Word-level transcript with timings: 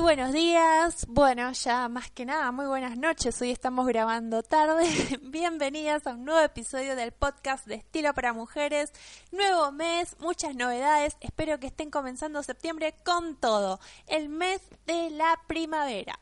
buenos 0.00 0.32
días, 0.32 1.06
bueno, 1.08 1.52
ya 1.52 1.88
más 1.88 2.10
que 2.10 2.24
nada, 2.24 2.50
muy 2.52 2.66
buenas 2.66 2.96
noches, 2.96 3.40
hoy 3.42 3.50
estamos 3.50 3.86
grabando 3.86 4.42
tarde. 4.42 4.88
Bienvenidas 5.22 6.06
a 6.06 6.14
un 6.14 6.24
nuevo 6.24 6.40
episodio 6.40 6.96
del 6.96 7.12
podcast 7.12 7.66
de 7.66 7.74
Estilo 7.74 8.14
para 8.14 8.32
Mujeres. 8.32 8.92
Nuevo 9.30 9.72
mes, 9.72 10.16
muchas 10.18 10.54
novedades, 10.54 11.16
espero 11.20 11.60
que 11.60 11.66
estén 11.66 11.90
comenzando 11.90 12.42
septiembre 12.42 12.94
con 13.04 13.36
todo, 13.36 13.78
el 14.06 14.30
mes 14.30 14.62
de 14.86 15.10
la 15.10 15.38
primavera. 15.46 16.18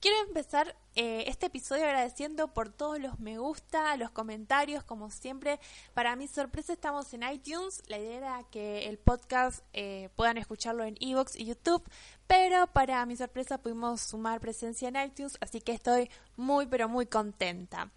Quiero 0.00 0.16
empezar 0.26 0.74
eh, 0.94 1.24
este 1.26 1.46
episodio 1.46 1.84
agradeciendo 1.84 2.48
por 2.54 2.70
todos 2.70 2.98
los 2.98 3.20
me 3.20 3.36
gusta, 3.36 3.94
los 3.98 4.10
comentarios, 4.10 4.82
como 4.82 5.10
siempre. 5.10 5.60
Para 5.92 6.16
mi 6.16 6.26
sorpresa 6.26 6.72
estamos 6.72 7.12
en 7.12 7.22
iTunes. 7.22 7.82
La 7.86 7.98
idea 7.98 8.16
era 8.16 8.44
que 8.50 8.88
el 8.88 8.96
podcast 8.96 9.62
eh, 9.74 10.08
puedan 10.16 10.38
escucharlo 10.38 10.84
en 10.84 10.96
Evox 11.00 11.36
y 11.36 11.44
YouTube, 11.44 11.82
pero 12.26 12.66
para 12.68 13.04
mi 13.04 13.14
sorpresa 13.14 13.58
pudimos 13.58 14.00
sumar 14.00 14.40
presencia 14.40 14.88
en 14.88 14.96
iTunes, 14.96 15.36
así 15.42 15.60
que 15.60 15.72
estoy 15.72 16.10
muy 16.34 16.64
pero 16.64 16.88
muy 16.88 17.04
contenta. 17.04 17.90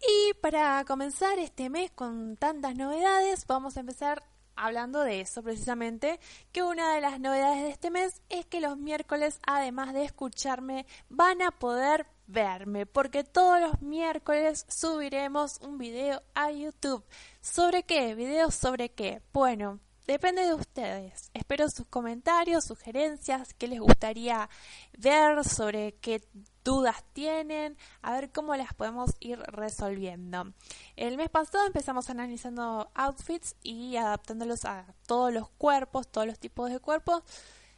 Y 0.00 0.34
para 0.34 0.84
comenzar 0.84 1.40
este 1.40 1.70
mes 1.70 1.90
con 1.90 2.36
tantas 2.36 2.76
novedades, 2.76 3.48
vamos 3.48 3.76
a 3.76 3.80
empezar 3.80 4.22
hablando 4.56 5.00
de 5.00 5.20
eso 5.20 5.42
precisamente, 5.42 6.20
que 6.52 6.62
una 6.62 6.94
de 6.94 7.00
las 7.00 7.20
novedades 7.20 7.62
de 7.62 7.70
este 7.70 7.90
mes 7.90 8.22
es 8.28 8.46
que 8.46 8.60
los 8.60 8.76
miércoles, 8.76 9.38
además 9.46 9.94
de 9.94 10.04
escucharme, 10.04 10.86
van 11.08 11.42
a 11.42 11.50
poder 11.50 12.06
verme, 12.26 12.86
porque 12.86 13.24
todos 13.24 13.60
los 13.60 13.82
miércoles 13.82 14.64
subiremos 14.68 15.58
un 15.60 15.78
video 15.78 16.22
a 16.34 16.50
YouTube. 16.50 17.04
¿Sobre 17.40 17.82
qué? 17.82 18.14
¿Videos 18.14 18.54
sobre 18.54 18.90
qué? 18.90 19.22
Bueno, 19.32 19.80
Depende 20.06 20.42
de 20.42 20.54
ustedes. 20.54 21.30
Espero 21.32 21.70
sus 21.70 21.86
comentarios, 21.86 22.64
sugerencias, 22.64 23.54
qué 23.54 23.68
les 23.68 23.78
gustaría 23.78 24.50
ver, 24.98 25.44
sobre 25.44 25.94
qué 26.00 26.22
dudas 26.64 27.04
tienen, 27.12 27.76
a 28.02 28.12
ver 28.12 28.32
cómo 28.32 28.56
las 28.56 28.74
podemos 28.74 29.12
ir 29.20 29.38
resolviendo. 29.38 30.52
El 30.96 31.16
mes 31.16 31.30
pasado 31.30 31.66
empezamos 31.66 32.10
analizando 32.10 32.90
outfits 32.94 33.54
y 33.62 33.96
adaptándolos 33.96 34.64
a 34.64 34.86
todos 35.06 35.32
los 35.32 35.48
cuerpos, 35.50 36.08
todos 36.08 36.26
los 36.26 36.38
tipos 36.38 36.70
de 36.70 36.80
cuerpos 36.80 37.22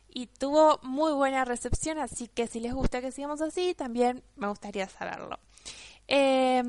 y 0.09 0.27
tuvo 0.27 0.79
muy 0.83 1.13
buena 1.13 1.45
recepción, 1.45 1.99
así 1.99 2.29
que 2.29 2.47
si 2.47 2.61
les 2.61 2.73
gusta 2.73 3.03
que 3.03 3.13
sigamos 3.13 3.43
así, 3.43 3.75
también 3.75 4.23
me 4.37 4.49
gustaría 4.49 4.89
saberlo. 4.89 5.39
Eh, 6.09 6.63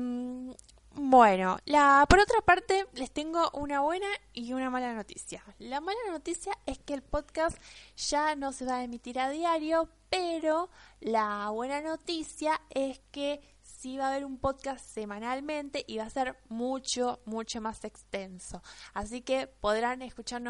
bueno, 0.98 1.58
la, 1.66 2.06
por 2.08 2.20
otra 2.20 2.40
parte, 2.40 2.86
les 2.94 3.10
tengo 3.10 3.50
una 3.52 3.80
buena 3.80 4.06
y 4.32 4.54
una 4.54 4.70
mala 4.70 4.94
noticia. 4.94 5.44
La 5.58 5.80
mala 5.80 5.98
noticia 6.10 6.56
es 6.64 6.78
que 6.78 6.94
el 6.94 7.02
podcast 7.02 7.58
ya 7.96 8.34
no 8.34 8.52
se 8.52 8.64
va 8.64 8.76
a 8.76 8.82
emitir 8.82 9.18
a 9.18 9.28
diario, 9.28 9.90
pero 10.08 10.70
la 11.00 11.50
buena 11.50 11.82
noticia 11.82 12.60
es 12.70 13.00
que 13.12 13.40
sí 13.62 13.98
va 13.98 14.06
a 14.06 14.10
haber 14.12 14.24
un 14.24 14.38
podcast 14.38 14.86
semanalmente 14.86 15.84
y 15.86 15.98
va 15.98 16.04
a 16.04 16.10
ser 16.10 16.38
mucho, 16.48 17.20
mucho 17.26 17.60
más 17.60 17.84
extenso. 17.84 18.62
Así 18.94 19.20
que 19.20 19.48
podrán 19.48 20.00
escuchar 20.00 20.40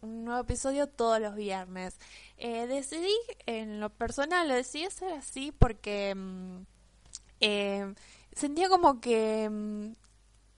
un 0.00 0.24
nuevo 0.24 0.40
episodio 0.40 0.86
todos 0.86 1.20
los 1.20 1.34
viernes. 1.34 1.98
Eh, 2.38 2.66
decidí, 2.66 3.14
en 3.44 3.80
lo 3.80 3.90
personal, 3.90 4.48
lo 4.48 4.54
decidí 4.54 4.86
hacer 4.86 5.12
así 5.12 5.52
porque... 5.52 6.14
Mm, 6.16 6.62
eh, 7.42 7.94
sentía 8.32 8.68
como 8.68 9.00
que, 9.00 9.48
mm, 9.50 9.92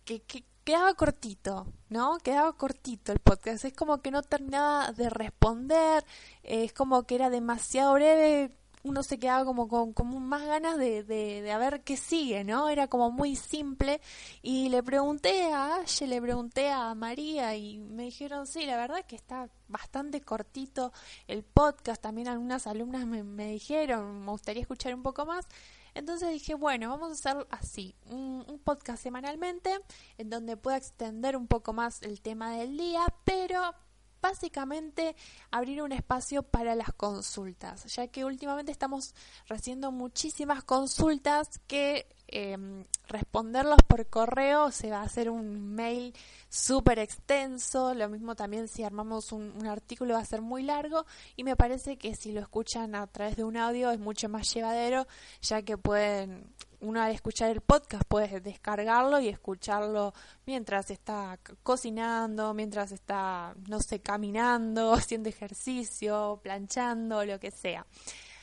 que, 0.04 0.22
quedaba 0.64 0.94
cortito, 0.94 1.66
¿no? 1.88 2.18
Quedaba 2.18 2.52
cortito 2.56 3.12
el 3.12 3.18
podcast. 3.18 3.64
Es 3.64 3.74
como 3.74 4.00
que 4.00 4.10
no 4.10 4.22
terminaba 4.22 4.92
de 4.92 5.10
responder, 5.10 6.04
es 6.42 6.72
como 6.72 7.04
que 7.04 7.16
era 7.16 7.30
demasiado 7.30 7.94
breve. 7.94 8.52
Uno 8.82 9.02
se 9.02 9.18
quedaba 9.18 9.44
como 9.44 9.68
con, 9.68 9.94
más 10.22 10.44
ganas 10.44 10.78
de, 10.78 11.04
de, 11.04 11.42
ver 11.42 11.82
qué 11.82 11.96
sigue, 11.96 12.44
¿no? 12.44 12.68
Era 12.68 12.88
como 12.88 13.10
muy 13.10 13.36
simple. 13.36 14.00
Y 14.42 14.68
le 14.68 14.82
pregunté 14.82 15.52
a 15.52 15.76
Aye, 15.76 16.06
le 16.06 16.20
pregunté 16.20 16.70
a 16.70 16.94
María 16.94 17.56
y 17.56 17.78
me 17.78 18.04
dijeron, 18.04 18.46
sí, 18.46 18.66
la 18.66 18.76
verdad 18.76 19.04
que 19.06 19.16
está 19.16 19.48
bastante 19.68 20.20
cortito 20.20 20.92
el 21.28 21.42
podcast. 21.44 22.02
También 22.02 22.28
algunas 22.28 22.66
alumnas 22.66 23.06
me, 23.06 23.22
me 23.22 23.48
dijeron, 23.48 24.24
me 24.24 24.30
gustaría 24.30 24.62
escuchar 24.62 24.94
un 24.94 25.02
poco 25.02 25.26
más. 25.26 25.46
Entonces 25.94 26.30
dije, 26.30 26.54
bueno, 26.54 26.88
vamos 26.88 27.10
a 27.10 27.12
hacer 27.12 27.46
así, 27.50 27.94
un, 28.06 28.60
podcast 28.64 29.02
semanalmente 29.02 29.70
en 30.18 30.30
donde 30.30 30.56
pueda 30.56 30.76
extender 30.76 31.36
un 31.36 31.46
poco 31.46 31.72
más 31.72 32.02
el 32.02 32.20
tema 32.22 32.52
del 32.52 32.76
día, 32.76 33.04
pero 33.24 33.74
básicamente 34.22 35.14
abrir 35.50 35.82
un 35.82 35.92
espacio 35.92 36.42
para 36.42 36.74
las 36.74 36.92
consultas, 36.94 37.84
ya 37.94 38.06
que 38.06 38.24
últimamente 38.24 38.72
estamos 38.72 39.14
recibiendo 39.48 39.92
muchísimas 39.92 40.64
consultas 40.64 41.60
que 41.66 42.06
Em, 42.34 42.86
responderlos 43.08 43.80
por 43.86 44.06
correo 44.06 44.70
se 44.70 44.90
va 44.90 45.00
a 45.00 45.02
hacer 45.02 45.28
un 45.28 45.74
mail 45.74 46.14
súper 46.48 46.98
extenso, 46.98 47.92
lo 47.92 48.08
mismo 48.08 48.34
también 48.34 48.68
si 48.68 48.84
armamos 48.84 49.32
un, 49.32 49.52
un, 49.54 49.66
artículo 49.66 50.14
va 50.14 50.20
a 50.20 50.24
ser 50.24 50.40
muy 50.40 50.62
largo 50.62 51.04
y 51.36 51.44
me 51.44 51.56
parece 51.56 51.98
que 51.98 52.14
si 52.14 52.32
lo 52.32 52.40
escuchan 52.40 52.94
a 52.94 53.06
través 53.06 53.36
de 53.36 53.44
un 53.44 53.58
audio 53.58 53.90
es 53.90 53.98
mucho 53.98 54.30
más 54.30 54.50
llevadero 54.54 55.06
ya 55.42 55.60
que 55.60 55.76
pueden, 55.76 56.46
una 56.82 57.06
vez 57.06 57.14
escuchar 57.14 57.50
el 57.50 57.60
podcast 57.60 58.02
puedes 58.06 58.42
descargarlo 58.42 59.20
y 59.20 59.28
escucharlo 59.28 60.12
mientras 60.46 60.90
está 60.90 61.38
cocinando, 61.62 62.54
mientras 62.54 62.92
está, 62.92 63.54
no 63.68 63.80
sé, 63.80 64.00
caminando, 64.00 64.92
haciendo 64.94 65.28
ejercicio, 65.28 66.40
planchando, 66.42 67.24
lo 67.24 67.38
que 67.38 67.50
sea. 67.50 67.86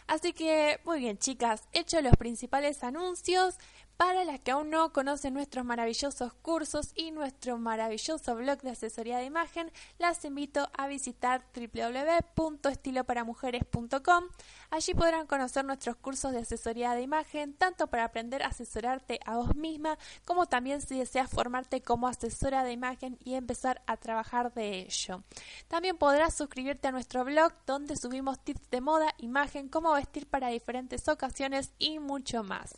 Así 0.10 0.34
que, 0.34 0.80
muy 0.86 1.00
bien, 1.00 1.20
chicas, 1.20 1.68
hecho 1.72 2.02
los 2.02 2.18
principales 2.18 2.84
anuncios. 2.84 3.60
Para 4.00 4.24
las 4.24 4.40
que 4.40 4.52
aún 4.52 4.70
no 4.70 4.94
conocen 4.94 5.34
nuestros 5.34 5.66
maravillosos 5.66 6.34
cursos 6.36 6.94
y 6.96 7.12
nuestro 7.12 7.58
maravilloso 7.58 8.34
blog 8.34 8.62
de 8.62 8.70
asesoría 8.70 9.18
de 9.18 9.26
imagen, 9.26 9.74
las 9.98 10.24
invito 10.24 10.70
a 10.78 10.88
visitar 10.88 11.44
www.estiloparamujeres.com. 11.54 14.24
Allí 14.72 14.94
podrán 14.94 15.28
conocer 15.28 15.66
nuestros 15.66 15.98
cursos 15.98 16.32
de 16.32 16.40
asesoría 16.40 16.94
de 16.94 17.02
imagen, 17.02 17.54
tanto 17.56 17.88
para 17.88 18.06
aprender 18.06 18.42
a 18.42 18.48
asesorarte 18.48 19.20
a 19.26 19.36
vos 19.36 19.54
misma, 19.54 19.98
como 20.24 20.46
también 20.46 20.80
si 20.80 20.98
deseas 20.98 21.30
formarte 21.30 21.82
como 21.82 22.08
asesora 22.08 22.64
de 22.64 22.72
imagen 22.72 23.20
y 23.26 23.34
empezar 23.34 23.82
a 23.86 23.98
trabajar 23.98 24.54
de 24.54 24.80
ello. 24.80 25.26
También 25.68 25.98
podrás 25.98 26.36
suscribirte 26.36 26.88
a 26.88 26.94
nuestro 26.94 27.26
blog 27.26 27.52
donde 27.68 27.98
subimos 27.98 28.40
tips 28.40 28.70
de 28.70 28.80
moda, 28.80 29.14
imagen, 29.18 29.68
cómo 29.68 29.94
vestir 30.00 30.28
para 30.28 30.50
diferentes 30.50 31.08
ocasiones 31.08 31.72
y 31.78 32.00
mucho 32.00 32.44
más. 32.44 32.74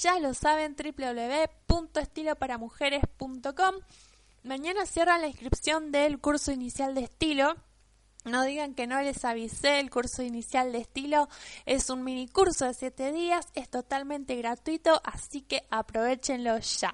Ya 0.00 0.20
lo 0.20 0.32
saben 0.34 0.76
en 0.78 0.94
www.estiloparamujeres.com. 1.68 3.74
Mañana 4.44 4.86
cierra 4.86 5.18
la 5.18 5.26
inscripción 5.26 5.90
del 5.90 6.20
curso 6.20 6.52
inicial 6.52 6.94
de 6.94 7.02
estilo. 7.02 7.56
No 8.24 8.44
digan 8.44 8.74
que 8.74 8.86
no 8.88 9.00
les 9.02 9.24
avisé, 9.24 9.78
el 9.78 9.88
curso 9.88 10.22
inicial 10.22 10.72
de 10.72 10.78
estilo 10.78 11.28
es 11.64 11.90
un 11.90 12.02
mini 12.02 12.26
curso 12.26 12.64
de 12.64 12.74
7 12.74 13.12
días, 13.12 13.46
es 13.54 13.68
totalmente 13.68 14.34
gratuito, 14.34 15.00
así 15.04 15.42
que 15.42 15.62
aprovechenlo 15.70 16.58
ya. 16.58 16.92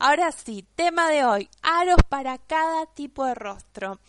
Ahora 0.00 0.32
sí, 0.32 0.66
tema 0.74 1.08
de 1.08 1.24
hoy, 1.24 1.48
aros 1.62 2.00
para 2.08 2.36
cada 2.38 2.86
tipo 2.86 3.24
de 3.24 3.34
rostro. 3.34 4.00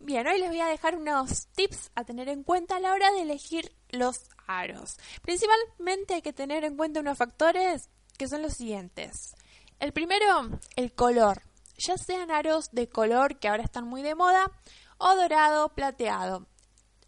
Bien, 0.00 0.26
hoy 0.26 0.40
les 0.40 0.48
voy 0.48 0.60
a 0.60 0.66
dejar 0.66 0.96
unos 0.96 1.46
tips 1.54 1.92
a 1.94 2.04
tener 2.04 2.28
en 2.28 2.42
cuenta 2.42 2.76
a 2.76 2.80
la 2.80 2.92
hora 2.92 3.12
de 3.12 3.22
elegir 3.22 3.72
los 3.90 4.16
aros. 4.46 4.98
Principalmente 5.22 6.14
hay 6.14 6.22
que 6.22 6.32
tener 6.32 6.64
en 6.64 6.76
cuenta 6.76 7.00
unos 7.00 7.18
factores 7.18 7.88
que 8.16 8.28
son 8.28 8.42
los 8.42 8.54
siguientes. 8.54 9.34
El 9.78 9.92
primero, 9.92 10.50
el 10.76 10.92
color. 10.92 11.42
Ya 11.76 11.96
sean 11.96 12.30
aros 12.32 12.70
de 12.72 12.88
color 12.88 13.38
que 13.38 13.48
ahora 13.48 13.62
están 13.62 13.86
muy 13.86 14.02
de 14.02 14.16
moda 14.16 14.50
o 14.98 15.14
dorado, 15.14 15.68
plateado. 15.70 16.46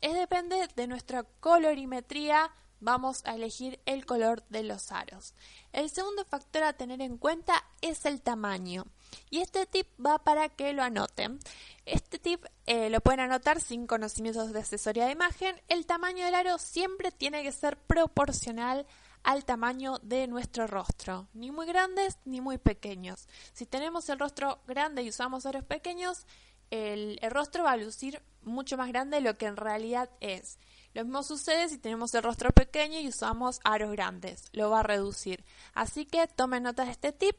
Es 0.01 0.15
depende 0.15 0.69
de 0.77 0.87
nuestra 0.87 1.25
colorimetría, 1.41 2.51
vamos 2.79 3.23
a 3.27 3.35
elegir 3.35 3.81
el 3.85 4.07
color 4.07 4.45
de 4.49 4.63
los 4.63 4.93
aros. 4.93 5.35
El 5.73 5.91
segundo 5.91 6.25
factor 6.25 6.63
a 6.63 6.73
tener 6.73 7.03
en 7.03 7.19
cuenta 7.19 7.65
es 7.83 8.07
el 8.07 8.23
tamaño. 8.23 8.87
Y 9.31 9.41
este 9.41 9.67
tip 9.67 9.87
va 10.05 10.19
para 10.19 10.49
que 10.49 10.73
lo 10.73 10.83
anoten. 10.83 11.39
Este 11.87 12.19
tip 12.19 12.45
eh, 12.67 12.91
lo 12.91 13.01
pueden 13.01 13.21
anotar 13.21 13.61
sin 13.61 13.87
conocimientos 13.87 14.53
de 14.53 14.61
asesoría 14.61 15.07
de 15.07 15.13
imagen. 15.13 15.61
El 15.69 15.87
tamaño 15.87 16.25
del 16.25 16.35
aro 16.35 16.59
siempre 16.59 17.11
tiene 17.11 17.43
que 17.43 17.53
ser 17.53 17.77
proporcional 17.77 18.87
al 19.23 19.45
tamaño 19.45 19.99
de 20.03 20.27
nuestro 20.27 20.67
rostro, 20.67 21.29
ni 21.35 21.51
muy 21.51 21.67
grandes 21.67 22.19
ni 22.25 22.41
muy 22.41 22.59
pequeños. 22.59 23.29
Si 23.53 23.67
tenemos 23.67 24.09
el 24.09 24.19
rostro 24.19 24.61
grande 24.67 25.03
y 25.03 25.11
usamos 25.11 25.47
aros 25.47 25.65
pequeños, 25.65 26.27
el, 26.71 27.19
rostro 27.31 27.65
va 27.65 27.73
a 27.73 27.77
lucir 27.77 28.23
mucho 28.43 28.77
más 28.77 28.89
grande 28.89 29.17
de 29.17 29.23
lo 29.23 29.37
que 29.37 29.47
en 29.47 29.57
realidad 29.57 30.09
es. 30.21 30.59
Lo 30.95 31.05
mismo 31.05 31.23
sucede 31.23 31.69
si 31.69 31.79
tenemos 31.79 32.15
el 32.15 32.23
rostro 32.23 32.51
pequeño 32.51 32.99
y 33.01 33.09
usamos 33.09 33.61
aros 33.65 33.93
grandes, 33.93 34.49
lo 34.53 34.71
va 34.71 34.81
a 34.81 34.85
reducir. 34.85 35.45
Así 35.75 36.07
que 36.07 36.27
tomen 36.27 36.63
nota 36.63 36.85
de 36.85 36.93
este 36.93 37.13
tip. 37.13 37.37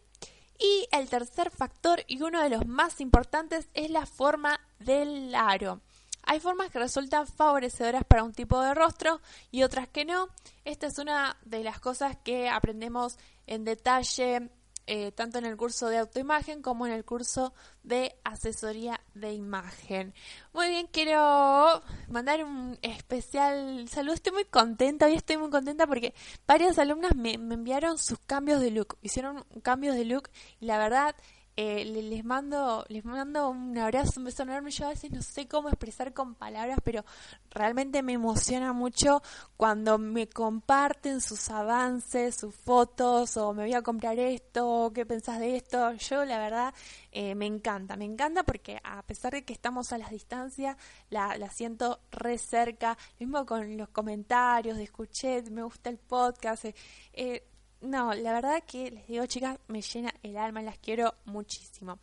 Y 0.61 0.87
el 0.91 1.09
tercer 1.09 1.49
factor 1.49 2.03
y 2.05 2.21
uno 2.21 2.39
de 2.39 2.49
los 2.49 2.67
más 2.67 3.01
importantes 3.01 3.67
es 3.73 3.89
la 3.89 4.05
forma 4.05 4.59
del 4.77 5.33
aro. 5.33 5.81
hay 6.23 6.39
formas 6.39 6.69
que 6.69 6.77
resultan 6.77 7.25
favorecedoras 7.25 8.03
para 8.03 8.23
un 8.23 8.31
tipo 8.31 8.61
de 8.61 8.75
rostro 8.75 9.21
y 9.49 9.63
otras 9.63 9.87
que 9.87 10.05
no. 10.05 10.29
Esta 10.63 10.85
es 10.85 10.99
una 10.99 11.35
de 11.45 11.63
las 11.63 11.79
cosas 11.79 12.15
que 12.23 12.47
aprendemos 12.47 13.17
en 13.47 13.65
detalle 13.65 14.51
eh, 14.87 15.11
tanto 15.11 15.37
en 15.37 15.45
el 15.45 15.57
curso 15.57 15.87
de 15.87 15.97
autoimagen 15.97 16.61
como 16.61 16.85
en 16.85 16.93
el 16.93 17.05
curso 17.05 17.53
de 17.83 18.15
asesoría 18.23 18.99
de 19.13 19.33
imagen. 19.33 20.13
Muy 20.53 20.69
bien, 20.69 20.87
quiero 20.91 21.81
mandar 22.09 22.43
un 22.43 22.77
especial 22.81 23.87
saludo. 23.89 24.15
Estoy 24.15 24.33
muy 24.33 24.45
contenta, 24.45 25.05
hoy 25.05 25.13
estoy 25.13 25.37
muy 25.37 25.49
contenta 25.49 25.87
porque 25.87 26.13
varias 26.47 26.79
alumnas 26.79 27.15
me, 27.15 27.37
me 27.37 27.55
enviaron 27.55 27.97
sus 27.97 28.19
cambios 28.19 28.59
de 28.61 28.71
look, 28.71 28.97
hicieron 29.01 29.43
cambios 29.61 29.95
de 29.95 30.05
look 30.05 30.29
y 30.59 30.65
la 30.65 30.77
verdad 30.77 31.15
eh, 31.57 31.85
les 31.85 32.23
mando 32.23 32.85
les 32.87 33.03
mando 33.03 33.49
un 33.49 33.77
abrazo, 33.77 34.19
un 34.19 34.25
beso 34.25 34.43
enorme. 34.43 34.71
Yo 34.71 34.85
a 34.85 34.89
veces 34.89 35.11
no 35.11 35.21
sé 35.21 35.47
cómo 35.47 35.69
expresar 35.69 36.13
con 36.13 36.35
palabras, 36.35 36.79
pero 36.83 37.03
realmente 37.49 38.01
me 38.03 38.13
emociona 38.13 38.73
mucho 38.73 39.21
cuando 39.57 39.97
me 39.97 40.27
comparten 40.27 41.21
sus 41.21 41.49
avances, 41.49 42.35
sus 42.35 42.55
fotos, 42.55 43.35
o 43.37 43.53
me 43.53 43.63
voy 43.63 43.73
a 43.73 43.81
comprar 43.81 44.17
esto, 44.19 44.91
qué 44.93 45.05
pensás 45.05 45.39
de 45.39 45.57
esto. 45.57 45.93
Yo 45.93 46.25
la 46.25 46.39
verdad 46.39 46.73
eh, 47.11 47.35
me 47.35 47.45
encanta, 47.45 47.95
me 47.97 48.05
encanta 48.05 48.43
porque 48.43 48.79
a 48.83 49.03
pesar 49.03 49.33
de 49.33 49.43
que 49.43 49.53
estamos 49.53 49.91
a 49.93 49.97
las 49.97 50.11
distancias, 50.11 50.77
la, 51.09 51.37
la 51.37 51.49
siento 51.49 51.99
re 52.11 52.37
cerca. 52.37 52.97
mismo 53.19 53.45
con 53.45 53.77
los 53.77 53.89
comentarios 53.89 54.77
escuché, 54.77 55.41
me 55.51 55.63
gusta 55.63 55.89
el 55.89 55.97
podcast. 55.97 56.65
Eh, 57.13 57.43
no, 57.81 58.13
la 58.13 58.33
verdad 58.33 58.63
que 58.65 58.91
les 58.91 59.07
digo, 59.07 59.25
chicas, 59.25 59.57
me 59.67 59.81
llena 59.81 60.13
el 60.23 60.37
alma, 60.37 60.61
las 60.61 60.77
quiero 60.77 61.15
muchísimo. 61.25 61.99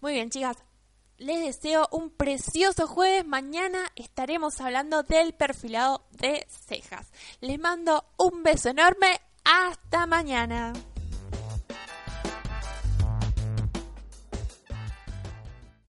Muy 0.00 0.14
bien, 0.14 0.30
chicas, 0.30 0.56
les 1.18 1.40
deseo 1.40 1.88
un 1.92 2.10
precioso 2.10 2.86
jueves. 2.86 3.24
Mañana 3.24 3.92
estaremos 3.94 4.60
hablando 4.60 5.02
del 5.02 5.32
perfilado 5.32 6.04
de 6.10 6.46
cejas. 6.48 7.12
Les 7.40 7.58
mando 7.58 8.04
un 8.16 8.42
beso 8.42 8.70
enorme. 8.70 9.20
Hasta 9.44 10.06
mañana. 10.06 10.72